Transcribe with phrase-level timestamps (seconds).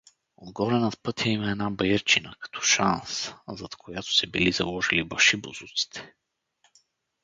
[0.37, 6.13] Отгоре над пътя има една баирчина, като шанс, зад която се били заложили башибозуците.